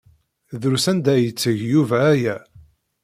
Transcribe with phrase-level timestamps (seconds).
[0.61, 2.35] Drus anda ay yetteg Yuba aya.